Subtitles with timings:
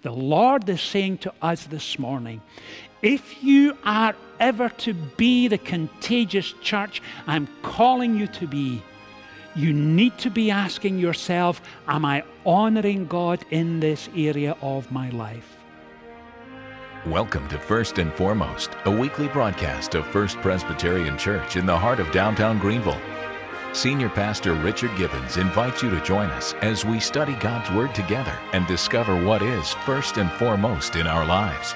[0.00, 2.40] The Lord is saying to us this morning
[3.02, 8.82] if you are ever to be the contagious church I'm calling you to be,
[9.54, 15.10] you need to be asking yourself, Am I honoring God in this area of my
[15.10, 15.56] life?
[17.06, 21.98] Welcome to First and Foremost, a weekly broadcast of First Presbyterian Church in the heart
[21.98, 23.00] of downtown Greenville.
[23.74, 28.38] Senior Pastor Richard Gibbons invites you to join us as we study God's Word together
[28.52, 31.74] and discover what is first and foremost in our lives.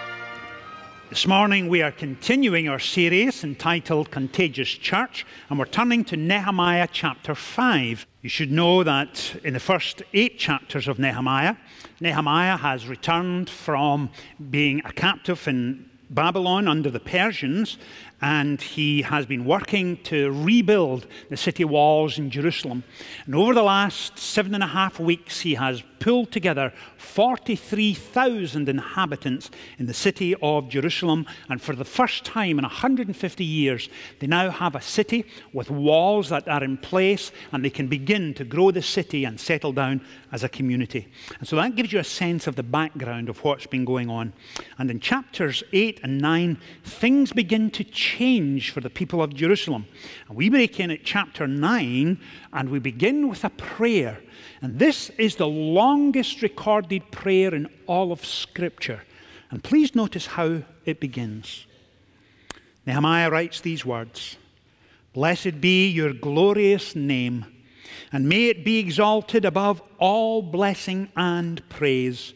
[1.09, 6.87] This morning we are continuing our series entitled Contagious Church, and we're turning to Nehemiah
[6.93, 8.07] chapter 5.
[8.21, 11.57] You should know that in the first eight chapters of Nehemiah,
[12.01, 14.11] Nehemiah has returned from
[14.51, 17.79] being a captive in Babylon under the Persians,
[18.23, 22.83] and he has been working to rebuild the city walls in Jerusalem.
[23.27, 29.51] And over the last seven and a half weeks, he has pulled together 43,000 inhabitants
[29.79, 31.27] in the city of Jerusalem.
[31.49, 36.29] And for the first time in 150 years, they now have a city with walls
[36.31, 40.01] that are in place, and they can begin to grow the city and settle down
[40.33, 41.09] as a community.
[41.39, 44.33] And so that gives you a sense of the background of what's been going on.
[44.79, 48.06] And in chapters 8 and 9, things begin to change
[48.71, 49.87] for the people of Jerusalem.
[50.29, 52.21] And we break in at chapter 9,
[52.53, 54.21] and we begin with a prayer
[54.63, 59.03] and this is the longest recorded prayer in all of Scripture.
[59.51, 61.67] And please notice how it begins.
[62.87, 64.37] Nehemiah writes these words
[65.13, 67.45] Blessed be your glorious name,
[68.13, 72.33] and may it be exalted above all blessing and praise.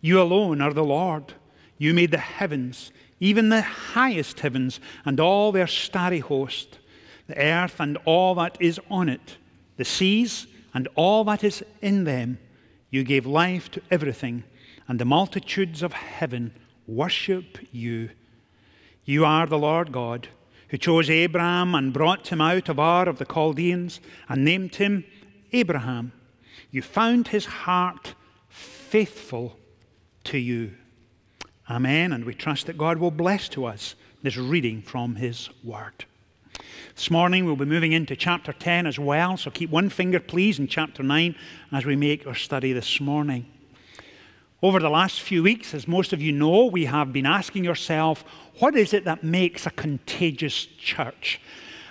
[0.00, 1.34] You alone are the Lord.
[1.78, 6.78] You made the heavens, even the highest heavens, and all their starry host,
[7.26, 9.36] the earth and all that is on it,
[9.76, 12.38] the seas and all that is in them.
[12.90, 14.44] You gave life to everything,
[14.88, 16.52] and the multitudes of heaven
[16.86, 18.10] worship you.
[19.04, 20.28] You are the Lord God,
[20.68, 25.04] who chose Abram and brought him out of Ur of the Chaldeans and named him
[25.52, 26.12] Abraham.
[26.70, 28.14] You found his heart
[28.48, 29.56] faithful
[30.24, 30.74] to you.
[31.68, 32.12] Amen.
[32.12, 36.04] And we trust that God will bless to us this reading from his word.
[36.94, 40.60] This morning we'll be moving into chapter 10 as well, so keep one finger, please,
[40.60, 41.34] in chapter 9
[41.72, 43.46] as we make our study this morning.
[44.62, 48.24] Over the last few weeks, as most of you know, we have been asking yourself,
[48.60, 51.40] what is it that makes a contagious church?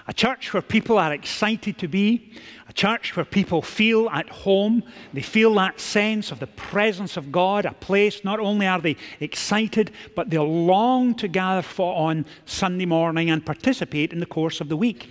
[0.08, 2.32] A church where people are excited to be,
[2.76, 7.66] church where people feel at home, they feel that sense of the presence of God,
[7.66, 12.86] a place not only are they excited, but they long to gather for on Sunday
[12.86, 15.10] morning and participate in the course of the week.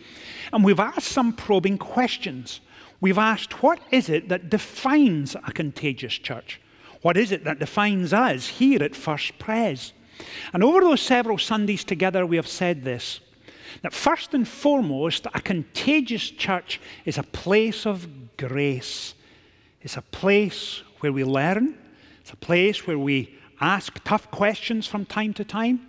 [0.52, 2.60] And we've asked some probing questions.
[3.00, 6.60] We've asked, what is it that defines a contagious church?
[7.02, 9.92] What is it that defines us here at First Pres?
[10.52, 13.20] And over those several Sundays together, we have said this
[13.82, 19.14] that first and foremost, a contagious church is a place of grace.
[19.82, 21.78] It's a place where we learn,
[22.20, 25.86] it's a place where we ask tough questions from time to time.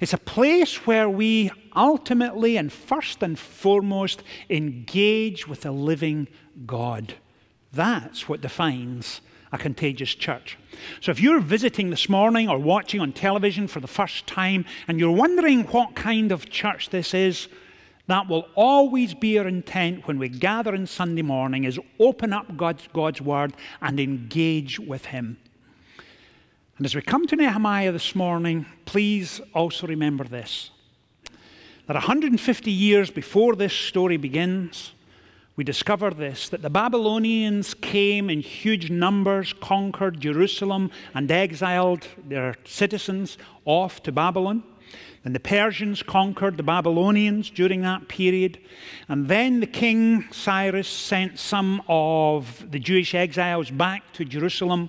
[0.00, 6.28] It's a place where we ultimately and first and foremost engage with the living
[6.66, 7.14] God.
[7.72, 9.20] That's what defines
[9.56, 10.58] a contagious church.
[11.00, 15.00] So if you're visiting this morning or watching on television for the first time and
[15.00, 17.48] you're wondering what kind of church this is,
[18.06, 22.56] that will always be our intent when we gather on Sunday morning is open up
[22.56, 25.38] God's, God's word and engage with him.
[26.76, 30.70] And as we come to Nehemiah this morning, please also remember this
[31.86, 34.90] that 150 years before this story begins,
[35.56, 42.54] we discover this that the Babylonians came in huge numbers, conquered Jerusalem, and exiled their
[42.64, 44.62] citizens off to Babylon.
[45.24, 48.60] And the Persians conquered the Babylonians during that period.
[49.08, 54.88] And then the king Cyrus sent some of the Jewish exiles back to Jerusalem.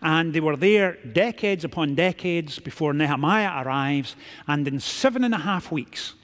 [0.00, 4.16] And they were there decades upon decades before Nehemiah arrives.
[4.46, 6.14] And in seven and a half weeks,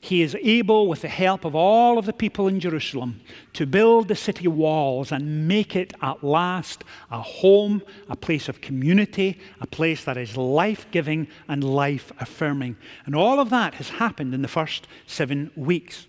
[0.00, 3.20] he is able, with the help of all of the people in Jerusalem,
[3.54, 8.60] to build the city walls and make it at last a home, a place of
[8.60, 12.76] community, a place that is life giving and life affirming.
[13.06, 16.06] And all of that has happened in the first seven weeks.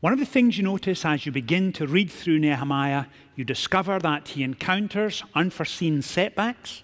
[0.00, 3.98] One of the things you notice as you begin to read through Nehemiah, you discover
[3.98, 6.82] that he encounters unforeseen setbacks,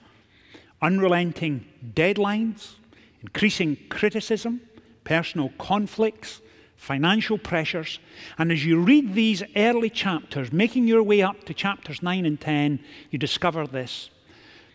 [0.82, 1.64] unrelenting
[1.94, 2.74] deadlines,
[3.22, 4.60] increasing criticism
[5.04, 6.40] personal conflicts,
[6.76, 7.98] financial pressures.
[8.38, 12.40] And as you read these early chapters, making your way up to chapters 9 and
[12.40, 12.80] 10,
[13.10, 14.10] you discover this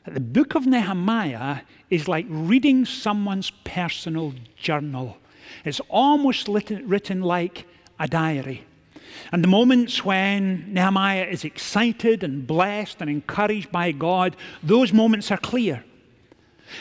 [0.06, 5.18] that The book of Nehemiah is like reading someone's personal journal.
[5.66, 7.68] It's almost written like
[8.00, 8.66] a diary.
[9.32, 15.32] And the moments when Nehemiah is excited and blessed and encouraged by God, those moments
[15.32, 15.84] are clear.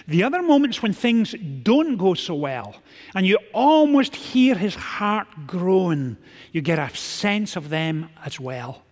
[0.06, 2.76] The other moments when things don't go so well,
[3.14, 6.16] and you almost hear his heart groan,
[6.52, 8.82] you get a sense of them as well.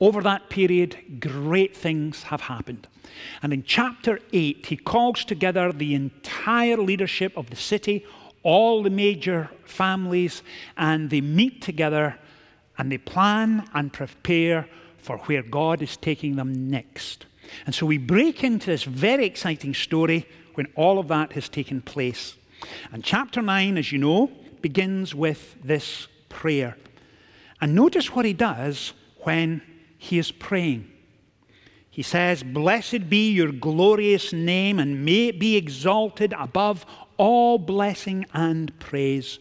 [0.00, 2.88] Over that period, great things have happened.
[3.42, 8.04] And in chapter 8, he calls together the entire leadership of the city,
[8.42, 10.42] all the major families,
[10.76, 12.18] and they meet together
[12.76, 14.68] and they plan and prepare
[14.98, 17.26] for where God is taking them next.
[17.66, 21.82] And so we break into this very exciting story when all of that has taken
[21.82, 22.36] place.
[22.92, 24.30] And chapter 9, as you know,
[24.60, 26.76] begins with this prayer.
[27.60, 29.62] And notice what he does when
[29.98, 30.90] he is praying.
[31.90, 36.84] He says, Blessed be your glorious name, and may it be exalted above
[37.16, 39.38] all blessing and praise.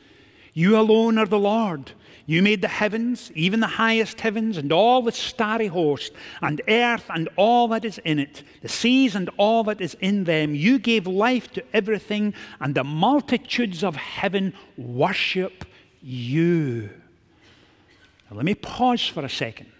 [0.53, 1.93] You alone are the Lord.
[2.25, 7.05] You made the heavens, even the highest heavens, and all the starry host, and earth
[7.09, 10.55] and all that is in it, the seas and all that is in them.
[10.55, 15.65] You gave life to everything, and the multitudes of heaven worship
[16.01, 16.89] you.
[18.29, 19.71] Now, let me pause for a second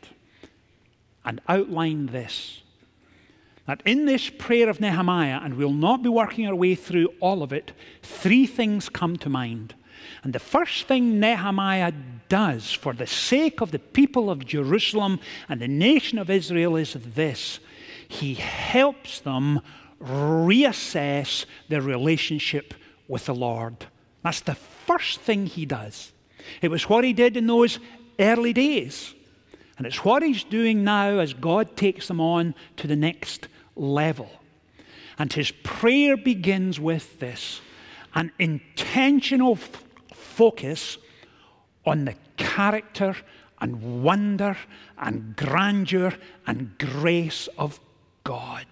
[1.23, 2.59] and outline this
[3.65, 7.41] that in this prayer of Nehemiah, and we'll not be working our way through all
[7.41, 9.73] of it, three things come to mind.
[10.23, 11.93] And the first thing Nehemiah
[12.29, 16.93] does for the sake of the people of Jerusalem and the nation of Israel is
[16.93, 17.59] this
[18.07, 19.61] he helps them
[19.99, 22.73] reassess their relationship
[23.07, 23.87] with the Lord.
[24.23, 26.11] That's the first thing he does.
[26.61, 27.79] It was what he did in those
[28.19, 29.13] early days.
[29.77, 34.29] And it's what he's doing now as God takes them on to the next level.
[35.17, 37.61] And his prayer begins with this
[38.15, 39.57] an intentional
[40.13, 40.97] focus
[41.85, 43.15] on the character
[43.61, 44.57] and wonder
[44.97, 46.13] and grandeur
[46.45, 47.79] and grace of
[48.23, 48.67] God.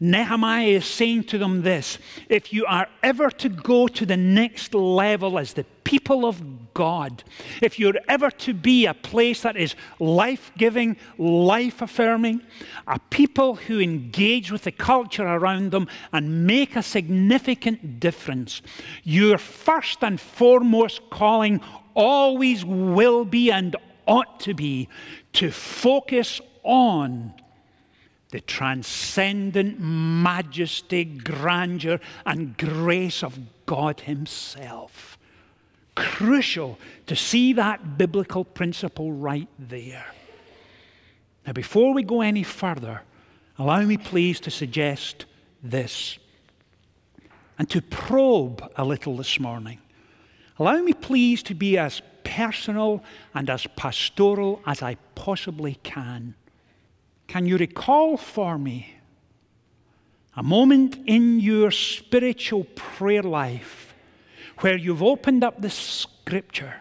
[0.00, 1.98] Nehemiah is saying to them this
[2.28, 7.22] if you are ever to go to the next level as the people of God,
[7.62, 12.42] if you're ever to be a place that is life giving, life affirming,
[12.86, 18.60] a people who engage with the culture around them and make a significant difference,
[19.04, 21.60] your first and foremost calling
[21.94, 23.76] always will be and
[24.06, 24.88] ought to be
[25.34, 27.34] to focus on
[28.30, 35.16] the transcendent majesty, grandeur, and grace of God Himself.
[35.94, 40.06] Crucial to see that biblical principle right there.
[41.46, 43.02] Now, before we go any further,
[43.56, 45.26] allow me please to suggest
[45.62, 46.18] this
[47.56, 49.78] and to probe a little this morning.
[50.58, 53.02] Allow me please to be as personal
[53.34, 56.34] and as pastoral as I possibly can.
[57.26, 58.94] Can you recall for me
[60.36, 63.94] a moment in your spiritual prayer life
[64.60, 66.74] where you've opened up the scripture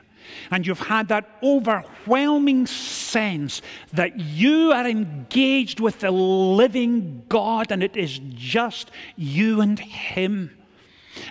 [0.50, 3.62] and you've had that overwhelming sense
[3.92, 10.63] that you are engaged with the living God and it is just you and Him?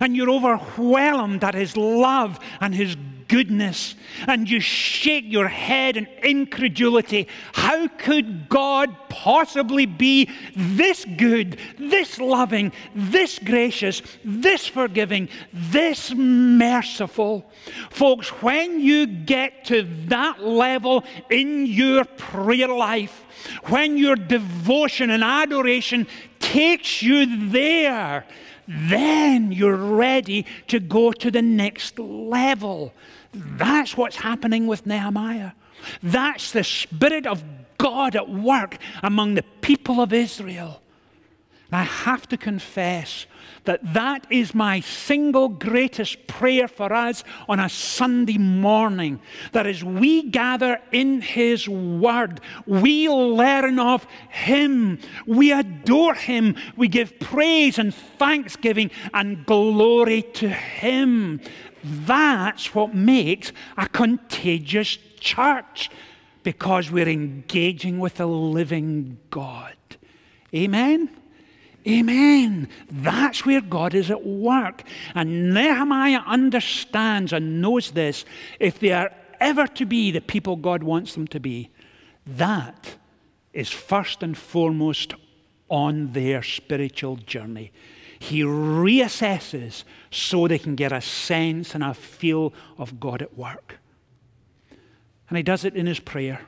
[0.01, 2.97] And you're overwhelmed at his love and his
[3.33, 3.95] goodness,
[4.29, 7.27] and you shake your head in incredulity.
[7.55, 17.51] How could God possibly be this good, this loving, this gracious, this forgiving, this merciful?
[17.89, 23.25] Folks, when you get to that level in your prayer life,
[23.69, 26.07] when your devotion and adoration
[26.39, 28.27] takes you there,
[28.69, 32.93] then you're ready to go to the next level.
[33.33, 35.53] That's what's happening with Nehemiah.
[36.03, 37.43] That's the Spirit of
[37.79, 40.82] God at work among the people of Israel.
[41.73, 43.25] I have to confess
[43.65, 49.23] that that is my single greatest prayer for us on a Sunday morning.
[49.53, 56.89] That as we gather in His Word, we learn of Him, we adore Him, we
[56.89, 61.41] give praise and thanksgiving and glory to Him.
[61.83, 65.91] That's what makes a contagious church
[66.43, 69.77] because we're engaging with the living God.
[70.55, 71.22] Amen?
[71.87, 72.69] Amen.
[72.91, 74.83] That's where God is at work.
[75.15, 78.25] And Nehemiah understands and knows this.
[78.61, 81.71] If they are ever to be the people God wants them to be,
[82.25, 82.97] that
[83.53, 85.15] is first and foremost
[85.69, 87.73] on their spiritual journey.
[88.19, 93.79] He reassesses so they can get a sense and a feel of God at work.
[95.29, 96.43] And he does it in his prayer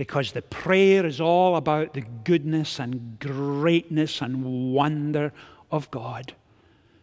[0.00, 5.30] because the prayer is all about the goodness and greatness and wonder
[5.70, 6.32] of God.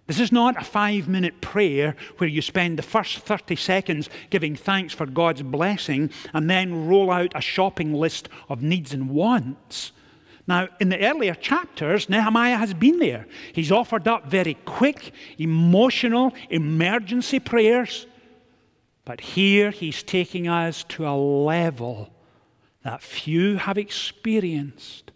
[0.08, 4.56] This is not a five minute prayer where you spend the first 30 seconds giving
[4.56, 9.92] thanks for God's blessing and then roll out a shopping list of needs and wants.
[10.48, 13.28] Now, in the earlier chapters, Nehemiah has been there.
[13.54, 18.08] He's offered up very quick, emotional, emergency prayers.
[19.06, 22.12] But here he's taking us to a level
[22.88, 25.12] that few have experienced.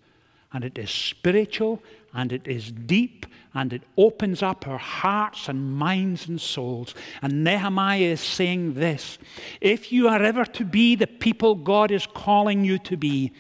[0.52, 1.82] And it is spiritual
[2.14, 6.94] and it is deep and it opens up our hearts and minds and souls.
[7.22, 9.18] And Nehemiah is saying this
[9.62, 13.32] if you are ever to be the people God is calling you to be,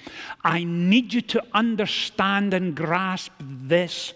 [0.45, 4.13] I need you to understand and grasp this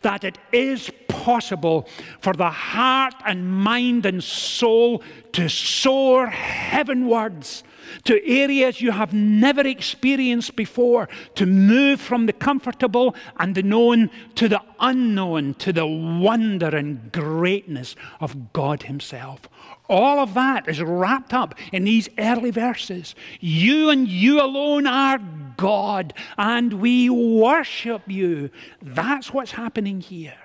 [0.00, 1.86] that it is possible
[2.22, 7.64] for the heart and mind and soul to soar heavenwards
[8.04, 14.10] to areas you have never experienced before, to move from the comfortable and the known
[14.34, 19.48] to the unknown, to the wonder and greatness of God Himself.
[19.88, 23.14] All of that is wrapped up in these early verses.
[23.40, 25.18] You and you alone are
[25.56, 28.50] God, and we worship you.
[28.82, 30.38] That's what's happening here.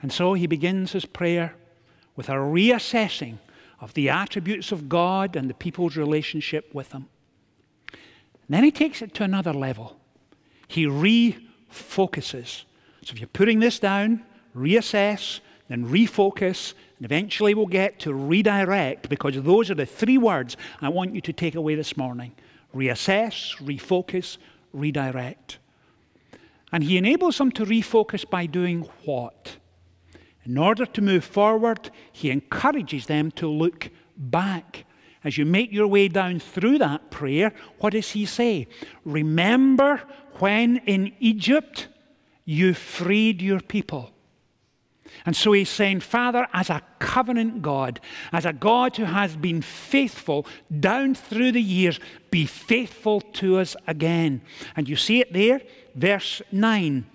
[0.00, 1.54] And so he begins his prayer
[2.16, 3.38] with a reassessing
[3.84, 7.06] of the attributes of God and the people's relationship with Him.
[7.92, 9.98] And then he takes it to another level.
[10.66, 12.64] He refocuses.
[13.02, 14.24] So if you're putting this down,
[14.56, 20.56] reassess, then refocus, and eventually we'll get to redirect because those are the three words
[20.80, 22.32] I want you to take away this morning
[22.74, 24.38] reassess, refocus,
[24.72, 25.58] redirect.
[26.72, 29.58] And he enables them to refocus by doing what?
[30.46, 34.84] In order to move forward, he encourages them to look back.
[35.22, 38.68] As you make your way down through that prayer, what does he say?
[39.04, 40.02] Remember
[40.38, 41.88] when in Egypt
[42.44, 44.10] you freed your people.
[45.24, 48.00] And so he's saying, Father, as a covenant God,
[48.32, 50.46] as a God who has been faithful
[50.80, 54.42] down through the years, be faithful to us again.
[54.76, 55.62] And you see it there,
[55.94, 57.06] verse 9.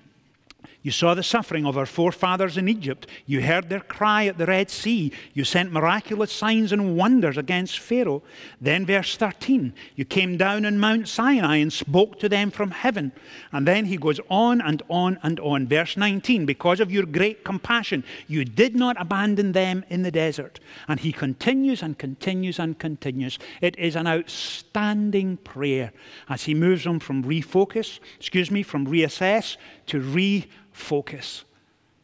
[0.82, 3.06] You saw the suffering of our forefathers in Egypt.
[3.26, 5.12] You heard their cry at the Red Sea.
[5.34, 8.24] You sent miraculous signs and wonders against Pharaoh.
[8.62, 13.12] Then, verse 13, you came down on Mount Sinai and spoke to them from heaven.
[13.52, 15.68] And then he goes on and on and on.
[15.68, 20.62] Verse 19, because of your great compassion, you did not abandon them in the desert.
[20.88, 23.38] And he continues and continues and continues.
[23.60, 25.92] It is an outstanding prayer
[26.30, 29.58] as he moves on from refocus, excuse me, from reassess
[29.88, 30.48] to re
[30.80, 31.44] focus.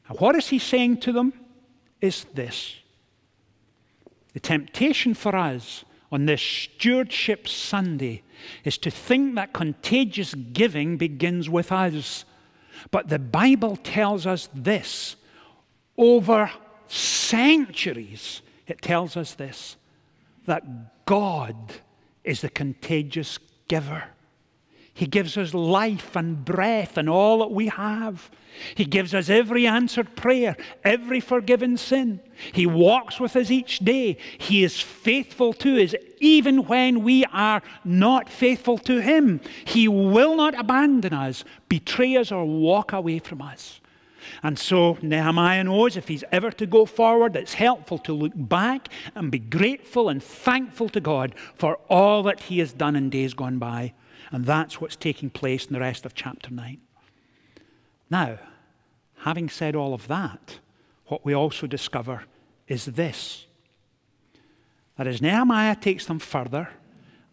[0.08, 1.34] And what is he saying to them?
[2.02, 2.76] Is this
[4.34, 8.22] the temptation for us on this Stewardship Sunday
[8.64, 12.26] is to think that contagious giving begins with us.
[12.92, 15.16] But the Bible tells us this
[15.98, 16.52] over
[16.88, 19.78] centuries, it tells us this
[20.46, 21.56] that God
[22.24, 24.04] is the contagious giver.
[24.96, 28.32] He gives us life and breath and all that we have.
[28.76, 32.22] He gives us every answered prayer, every forgiven sin.
[32.54, 34.16] He walks with us each day.
[34.38, 39.42] He is faithful to us, even when we are not faithful to Him.
[39.66, 43.82] He will not abandon us, betray us, or walk away from us.
[44.44, 48.88] And so Nehemiah knows if he's ever to go forward, it's helpful to look back
[49.14, 53.34] and be grateful and thankful to God for all that He has done in days
[53.34, 53.94] gone by.
[54.32, 56.78] And that's what's taking place in the rest of chapter 9.
[58.10, 58.40] Now,
[59.20, 60.60] having said all of that,
[61.08, 62.24] what we also discover
[62.68, 63.46] is this
[64.98, 66.70] that as Nehemiah takes them further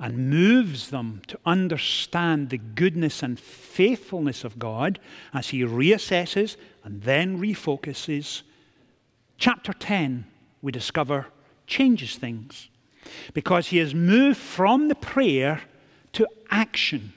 [0.01, 4.99] and moves them to understand the goodness and faithfulness of God
[5.33, 8.43] as he reassesses and then refocuses,
[9.39, 10.27] chapter 10,
[10.61, 11.29] we discover,
[11.69, 12.69] changes things.
[13.33, 15.63] Because he has moved from the prayer
[16.52, 17.12] action.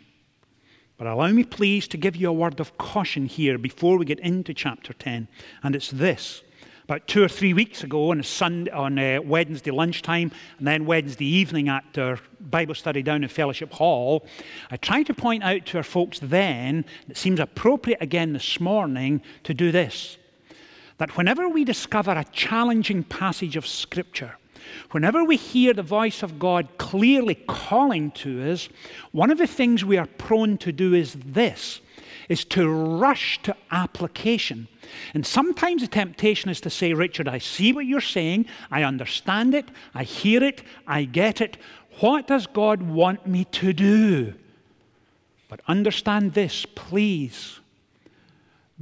[0.98, 4.20] But allow me, please, to give you a word of caution here before we get
[4.22, 5.28] into chapter 10.
[5.62, 6.42] And it's this.
[6.86, 10.68] About two or three weeks ago, on, a Sunday, on a uh, Wednesday lunchtime, and
[10.68, 14.26] then Wednesday evening at our Bible study down in Fellowship Hall,
[14.70, 19.22] I tried to point out to our folks then, it seems appropriate again this morning,
[19.44, 20.18] to do this.
[21.00, 24.38] That whenever we discover a challenging passage of Scripture,
[24.92, 28.70] Whenever we hear the voice of God clearly calling to us,
[29.12, 31.82] one of the things we are prone to do is this
[32.30, 34.68] is to rush to application.
[35.14, 39.54] And sometimes the temptation is to say, Richard, I see what you're saying, I understand
[39.54, 41.58] it, I hear it, I get it.
[42.00, 44.34] What does God want me to do?
[45.48, 47.60] But understand this, please.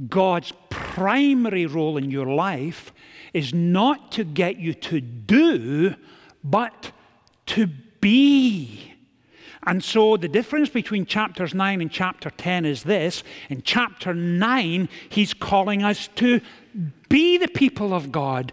[0.08, 2.92] God's primary role in your life
[3.34, 5.94] is not to get you to do,
[6.42, 6.92] but
[7.46, 7.66] to
[8.00, 8.92] be.
[9.66, 13.24] And so the difference between chapters 9 and chapter 10 is this.
[13.48, 16.40] In chapter 9, he's calling us to
[17.08, 18.52] be the people of God,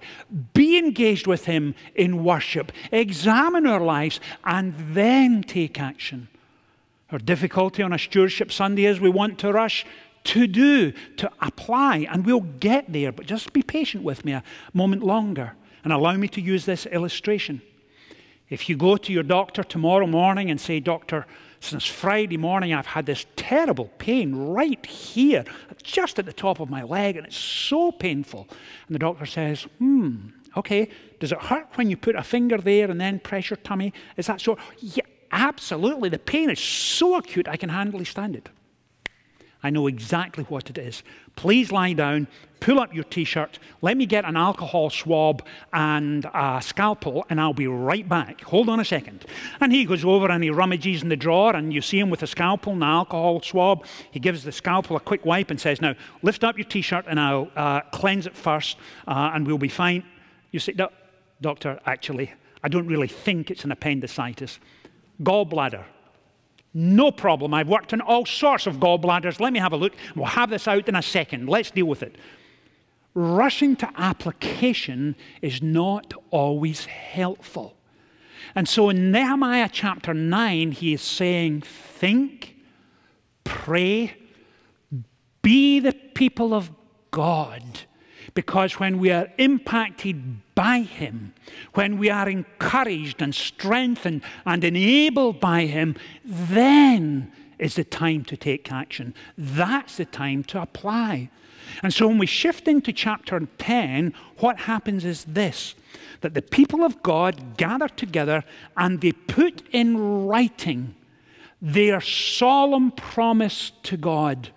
[0.54, 6.30] be engaged with him in worship, examine our lives, and then take action.
[7.12, 9.86] Our difficulty on a stewardship Sunday is we want to rush
[10.24, 14.44] to do, to apply, and we'll get there, but just be patient with me a
[14.74, 17.62] moment longer and allow me to use this illustration.
[18.50, 21.26] If you go to your doctor tomorrow morning and say, Doctor,
[21.62, 25.46] since Friday morning I've had this terrible pain right here,
[25.82, 28.48] just at the top of my leg, and it's so painful.
[28.88, 32.92] And the doctor says, Hmm, okay, does it hurt when you put a finger there
[32.92, 33.94] and then press your tummy?
[34.18, 34.58] Is that so?
[34.80, 36.10] Yeah, absolutely.
[36.10, 38.50] The pain is so acute I can hardly stand it.
[39.64, 41.04] I know exactly what it is.
[41.36, 42.28] Please lie down,
[42.60, 47.40] pull up your t shirt, let me get an alcohol swab and a scalpel, and
[47.40, 48.42] I'll be right back.
[48.42, 49.26] Hold on a second.
[49.60, 52.24] And he goes over and he rummages in the drawer, and you see him with
[52.24, 53.86] a scalpel and an alcohol swab.
[54.12, 57.06] He gives the scalpel a quick wipe and says, Now, lift up your t shirt
[57.08, 58.78] and I'll uh, cleanse it first,
[59.08, 60.04] uh, and we'll be fine.
[60.52, 60.76] You say,
[61.42, 64.60] Doctor, actually, I don't really think it's an appendicitis.
[65.22, 65.86] Gallbladder.
[66.74, 67.54] No problem.
[67.54, 69.40] I've worked on all sorts of gallbladders.
[69.40, 69.94] Let me have a look.
[70.16, 71.50] We'll have this out in a second.
[71.50, 72.16] Let's deal with it.
[73.14, 77.76] Rushing to application is not always helpful.
[78.56, 82.56] And so in Nehemiah chapter 9, he is saying, Think,
[83.44, 84.16] pray,
[85.42, 86.72] be the people of
[87.12, 87.64] God
[88.34, 91.34] because when we are impacted by Him,
[91.74, 98.36] when we are encouraged and strengthened and enabled by Him, then is the time to
[98.36, 99.14] take action.
[99.38, 101.30] That's the time to apply.
[101.84, 105.76] And so when we shift into chapter 10, what happens is this
[106.22, 108.44] that the people of God gather together
[108.78, 110.96] and they put in writing
[111.62, 114.52] their solemn promise to God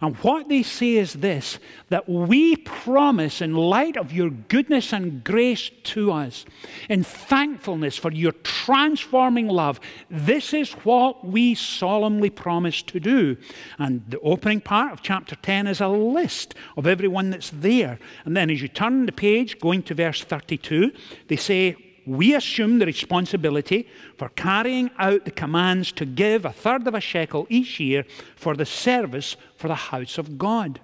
[0.00, 5.22] and what they say is this that we promise, in light of your goodness and
[5.22, 6.44] grace to us,
[6.88, 9.80] in thankfulness for your transforming love,
[10.10, 13.36] this is what we solemnly promise to do.
[13.78, 17.98] And the opening part of chapter 10 is a list of everyone that's there.
[18.24, 20.92] And then as you turn the page, going to verse 32,
[21.28, 26.86] they say, we assume the responsibility for carrying out the commands to give a third
[26.86, 28.04] of a shekel each year
[28.36, 30.80] for the service for the house of God.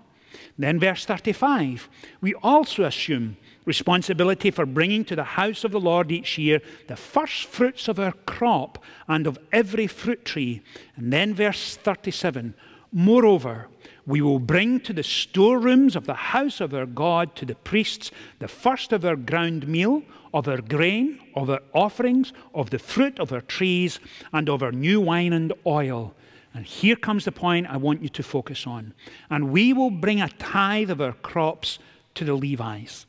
[0.58, 1.88] Then, verse 35,
[2.20, 6.96] we also assume responsibility for bringing to the house of the Lord each year the
[6.96, 10.62] first fruits of our crop and of every fruit tree.
[10.96, 12.54] And then, verse 37,
[12.92, 13.68] moreover,
[14.04, 18.10] we will bring to the storerooms of the house of our God to the priests
[18.40, 23.18] the first of our ground meal of our grain, of our offerings, of the fruit
[23.18, 24.00] of our trees,
[24.32, 26.14] and of our new wine and oil.
[26.54, 28.94] And here comes the point I want you to focus on.
[29.30, 31.78] And we will bring a tithe of our crops
[32.14, 33.06] to the Levites.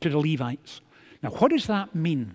[0.00, 0.80] To the Levites.
[1.22, 2.34] Now, what does that mean?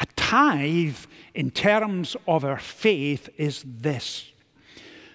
[0.00, 0.96] A tithe,
[1.34, 4.32] in terms of our faith, is this.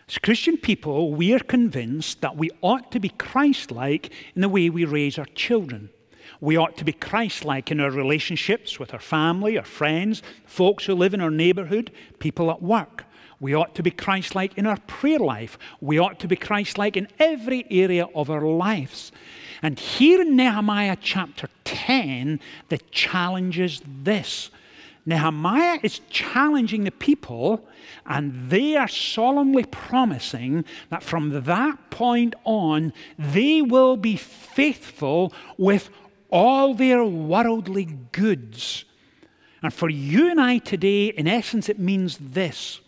[0.08, 4.50] As Christian people, we are convinced that we ought to be Christ like in the
[4.50, 5.90] way we raise our children.
[6.42, 10.86] We ought to be Christ like in our relationships with our family, our friends, folks
[10.86, 13.06] who live in our neighborhood, people at work.
[13.40, 15.60] We ought to be Christ like in our prayer life.
[15.80, 19.12] We ought to be Christ like in every area of our lives.
[19.62, 24.50] And here in Nehemiah chapter 10, the challenge is this
[25.08, 27.66] Nehemiah is challenging the people,
[28.06, 35.90] and they are solemnly promising that from that point on, they will be faithful with
[36.30, 38.86] all their worldly goods.
[39.62, 42.82] And for you and I today, in essence, it means this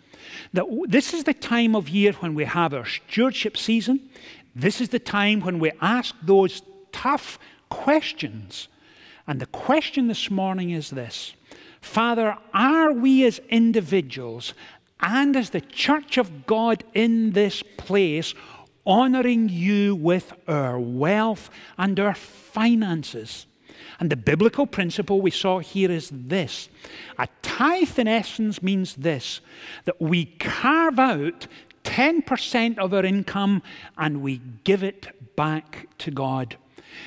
[0.53, 4.09] that this is the time of year when we have our stewardship season.
[4.55, 8.67] This is the time when we ask those tough questions.
[9.27, 11.33] And the question this morning is this
[11.81, 14.53] Father, are we as individuals
[15.01, 18.33] and as the church of God in this place
[18.89, 23.45] honoring you with our wealth and our finances.
[23.99, 26.69] And the biblical principle we saw here is this
[27.17, 29.41] a tithe, in essence, means this
[29.85, 31.47] that we carve out
[31.83, 33.61] 10% of our income
[33.97, 36.57] and we give it back to God.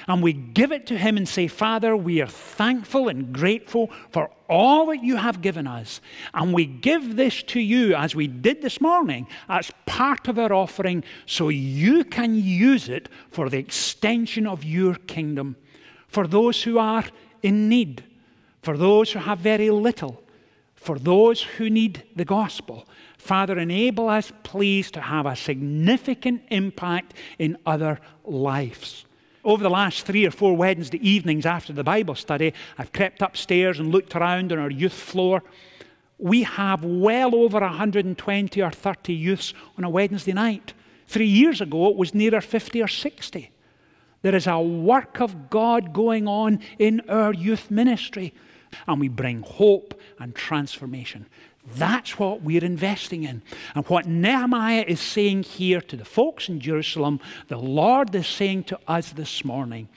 [0.08, 4.30] And we give it to Him and say, Father, we are thankful and grateful for
[4.48, 6.00] all that you have given us.
[6.34, 10.52] And we give this to you, as we did this morning, as part of our
[10.52, 15.56] offering, so you can use it for the extension of your kingdom,
[16.08, 17.04] for those who are
[17.42, 18.04] in need,
[18.62, 20.22] for those who have very little,
[20.74, 22.86] for those who need the gospel.
[23.16, 29.06] Father, enable us, please, to have a significant impact in other lives.
[29.44, 33.80] Over the last three or four Wednesday evenings after the Bible study, I've crept upstairs
[33.80, 35.42] and looked around on our youth floor.
[36.18, 40.74] We have well over 120 or 30 youths on a Wednesday night.
[41.08, 43.50] Three years ago, it was nearer 50 or 60.
[44.22, 48.32] There is a work of God going on in our youth ministry,
[48.86, 51.26] and we bring hope and transformation.
[51.64, 53.42] That's what we're investing in.
[53.74, 58.64] And what Nehemiah is saying here to the folks in Jerusalem, the Lord is saying
[58.64, 59.88] to us this morning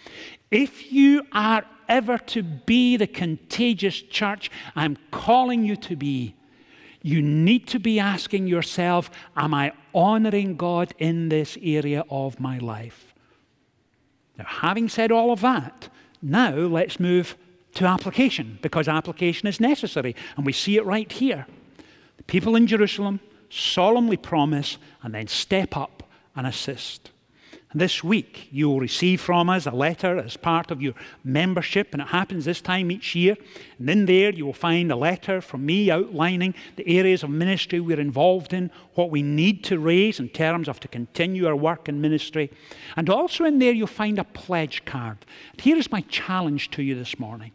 [0.52, 6.36] if you are ever to be the contagious church I'm calling you to be,
[7.02, 12.58] you need to be asking yourself, Am I honoring God in this area of my
[12.58, 13.14] life?
[14.38, 15.90] Now, having said all of that,
[16.22, 17.38] now let's move
[17.76, 20.16] to application because application is necessary.
[20.36, 21.46] And we see it right here.
[22.28, 26.04] People in Jerusalem solemnly promise and then step up
[26.36, 27.12] and assist.
[27.76, 30.94] And this week, you will receive from us a letter as part of your
[31.26, 33.36] membership, and it happens this time each year.
[33.80, 37.82] And in there, you will find a letter from me outlining the areas of ministry
[37.82, 41.90] we're involved in, what we need to raise in terms of to continue our work
[41.90, 42.50] in ministry.
[42.96, 45.18] And also in there, you'll find a pledge card.
[45.58, 47.52] Here is my challenge to you this morning.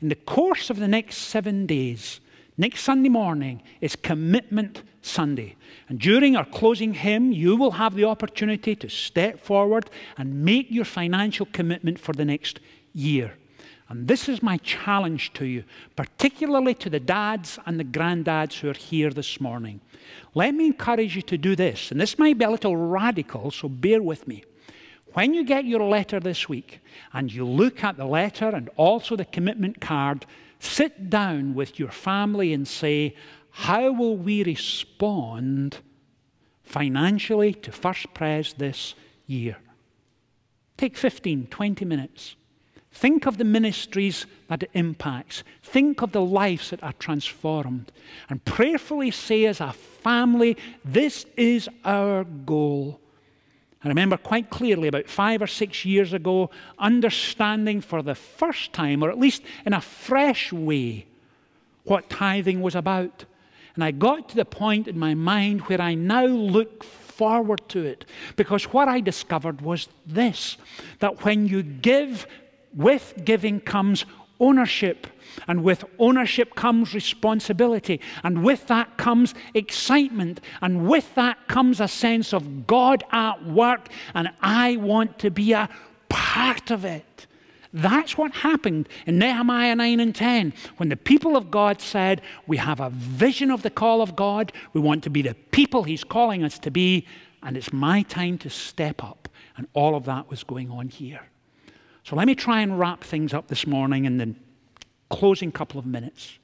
[0.00, 2.20] In the course of the next seven days,
[2.56, 5.56] next Sunday morning is Commitment Sunday.
[5.88, 10.70] And during our closing hymn, you will have the opportunity to step forward and make
[10.70, 12.60] your financial commitment for the next
[12.92, 13.34] year.
[13.88, 15.62] And this is my challenge to you,
[15.94, 19.80] particularly to the dads and the granddads who are here this morning.
[20.34, 21.92] Let me encourage you to do this.
[21.92, 24.44] And this might be a little radical, so bear with me.
[25.14, 26.80] When you get your letter this week
[27.12, 30.26] and you look at the letter and also the commitment card,
[30.58, 33.14] sit down with your family and say,
[33.50, 35.78] How will we respond
[36.62, 38.94] financially to First Pres this
[39.26, 39.56] year?
[40.76, 42.36] Take 15, 20 minutes.
[42.92, 45.44] Think of the ministries that it impacts.
[45.62, 47.92] Think of the lives that are transformed.
[48.30, 53.00] And prayerfully say, as a family, this is our goal.
[53.86, 59.04] I remember quite clearly about five or six years ago understanding for the first time,
[59.04, 61.06] or at least in a fresh way,
[61.84, 63.26] what tithing was about.
[63.76, 67.84] And I got to the point in my mind where I now look forward to
[67.84, 68.06] it.
[68.34, 70.56] Because what I discovered was this
[70.98, 72.26] that when you give,
[72.74, 74.04] with giving comes
[74.40, 75.06] ownership.
[75.48, 78.00] And with ownership comes responsibility.
[78.22, 80.40] And with that comes excitement.
[80.62, 83.88] And with that comes a sense of God at work.
[84.14, 85.68] And I want to be a
[86.08, 87.26] part of it.
[87.72, 92.56] That's what happened in Nehemiah 9 and 10 when the people of God said, We
[92.56, 94.52] have a vision of the call of God.
[94.72, 97.06] We want to be the people He's calling us to be.
[97.42, 99.28] And it's my time to step up.
[99.58, 101.28] And all of that was going on here.
[102.06, 104.32] So let me try and wrap things up this morning in the
[105.10, 106.38] closing couple of minutes.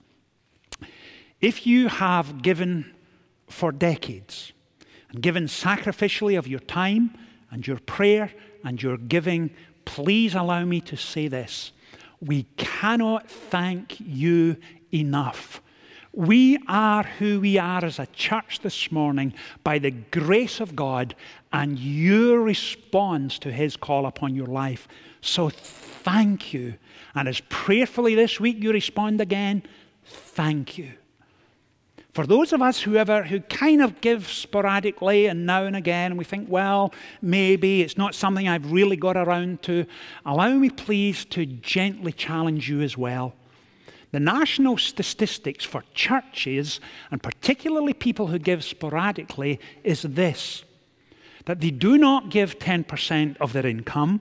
[1.41, 2.93] If you have given
[3.47, 4.53] for decades
[5.11, 7.17] and given sacrificially of your time
[7.53, 8.33] and your prayer
[8.65, 9.51] and your giving,
[9.85, 11.71] please allow me to say this.
[12.21, 14.57] We cannot thank you
[14.93, 15.62] enough.
[16.15, 19.33] We are who we are as a church this morning
[19.65, 21.15] by the grace of God
[21.53, 24.87] and your response to His call upon your life.
[25.23, 26.75] So thank you.
[27.15, 29.63] And as prayerfully this week you respond again,
[30.05, 30.93] thank you.
[32.13, 36.19] For those of us who ever who kind of give sporadically and now and again,
[36.19, 39.87] we think, well, maybe it's not something I've really got around to,
[40.27, 43.35] allow me please to gently challenge you as well.
[44.13, 50.65] The national statistics for churches, and particularly people who give sporadically, is this
[51.47, 54.21] that they do not give 10% of their income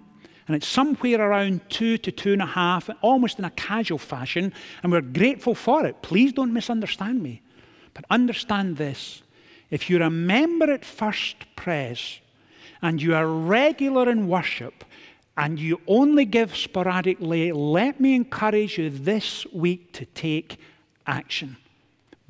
[0.51, 4.51] and it's somewhere around two to two and a half, almost in a casual fashion,
[4.83, 6.01] and we're grateful for it.
[6.01, 7.41] Please don't misunderstand me.
[7.93, 9.23] But understand this
[9.69, 12.19] if you're a member at First Pres
[12.81, 14.83] and you are regular in worship
[15.37, 20.57] and you only give sporadically, let me encourage you this week to take
[21.07, 21.57] action.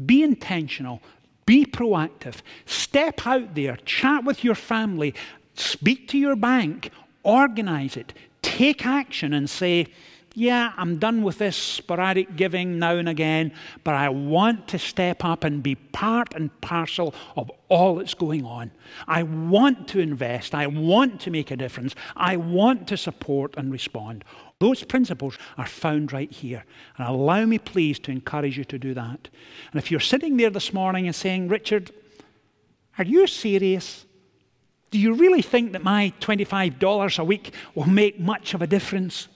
[0.05, 1.01] Be intentional.
[1.45, 2.41] Be proactive.
[2.65, 5.13] Step out there, chat with your family,
[5.55, 6.91] speak to your bank,
[7.23, 9.87] organize it, take action and say,
[10.33, 13.51] yeah, I'm done with this sporadic giving now and again,
[13.83, 18.45] but I want to step up and be part and parcel of all that's going
[18.45, 18.71] on.
[19.09, 20.55] I want to invest.
[20.55, 21.95] I want to make a difference.
[22.15, 24.23] I want to support and respond.
[24.59, 26.63] Those principles are found right here.
[26.97, 29.27] And allow me, please, to encourage you to do that.
[29.71, 31.91] And if you're sitting there this morning and saying, Richard,
[32.97, 34.05] are you serious?
[34.91, 39.27] Do you really think that my $25 a week will make much of a difference?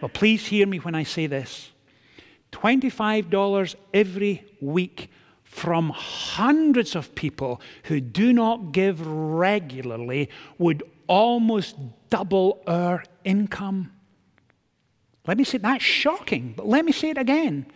[0.00, 1.70] Well, please hear me when I say this
[2.52, 5.10] $25 every week
[5.42, 11.76] from hundreds of people who do not give regularly would almost
[12.10, 13.92] double our income.
[15.26, 17.66] Let me say that's shocking, but let me say it again.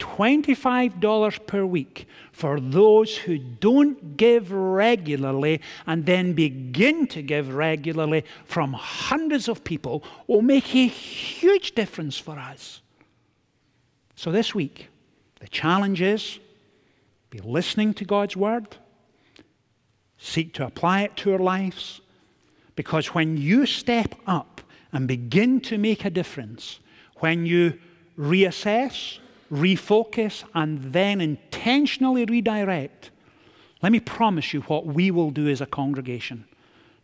[0.00, 8.24] $25 per week for those who don't give regularly and then begin to give regularly
[8.46, 12.80] from hundreds of people will make a huge difference for us.
[14.16, 14.88] So, this week,
[15.40, 16.38] the challenge is
[17.30, 18.76] be listening to God's word,
[20.18, 22.00] seek to apply it to our lives,
[22.74, 24.60] because when you step up
[24.92, 26.80] and begin to make a difference,
[27.18, 27.78] when you
[28.18, 29.18] reassess,
[29.50, 33.10] refocus, and then intentionally redirect,
[33.82, 36.44] let me promise you what we will do as a congregation.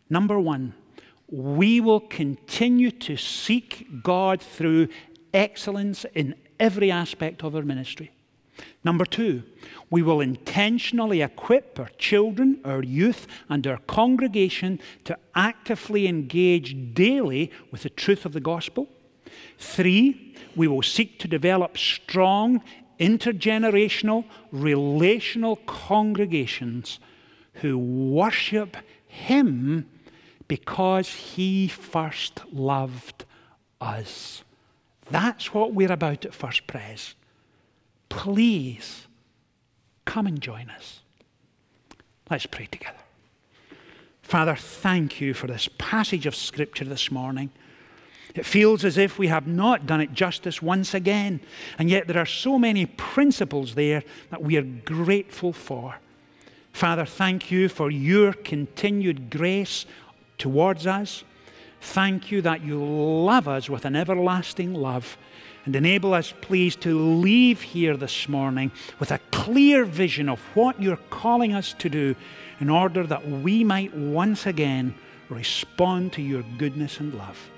[0.09, 0.73] Number one,
[1.29, 4.87] we will continue to seek God through
[5.33, 8.11] excellence in every aspect of our ministry.
[8.83, 9.43] Number two,
[9.89, 17.51] we will intentionally equip our children, our youth, and our congregation to actively engage daily
[17.71, 18.87] with the truth of the gospel.
[19.57, 22.61] Three, we will seek to develop strong,
[22.99, 26.99] intergenerational, relational congregations
[27.55, 29.87] who worship Him
[30.47, 33.25] because He first loved
[33.81, 34.43] us.
[35.09, 37.15] That's what we're about at First Pres.
[38.09, 39.07] Please
[40.05, 41.01] come and join us.
[42.29, 42.97] Let's pray together.
[44.21, 47.49] Father, thank you for this passage of Scripture this morning.
[48.37, 51.39] It feels as if we have not done it justice once again,
[51.79, 55.95] and yet there are so many principles there that we are grateful for.
[56.71, 59.87] Father, thank you for your continued grace
[60.37, 61.23] towards us.
[61.81, 65.17] Thank you that you love us with an everlasting love.
[65.65, 70.79] And enable us, please, to leave here this morning with a clear vision of what
[70.79, 72.15] you're calling us to do
[72.59, 74.93] in order that we might once again
[75.29, 77.49] respond to your goodness and love.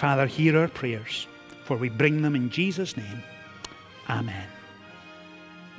[0.00, 1.26] Father, hear our prayers,
[1.64, 3.22] for we bring them in Jesus' name.
[4.08, 4.46] Amen.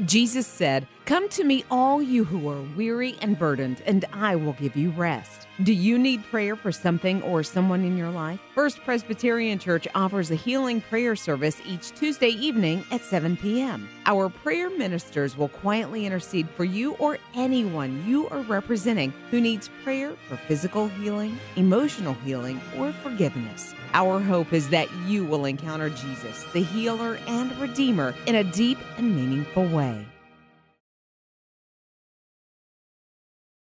[0.05, 4.53] Jesus said, Come to me, all you who are weary and burdened, and I will
[4.53, 5.47] give you rest.
[5.63, 8.39] Do you need prayer for something or someone in your life?
[8.53, 13.89] First Presbyterian Church offers a healing prayer service each Tuesday evening at 7 p.m.
[14.05, 19.69] Our prayer ministers will quietly intercede for you or anyone you are representing who needs
[19.83, 23.73] prayer for physical healing, emotional healing, or forgiveness.
[23.93, 28.77] Our hope is that you will encounter Jesus, the healer and redeemer, in a deep
[28.97, 30.05] and meaningful way.